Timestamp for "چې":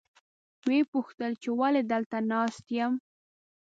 1.41-1.49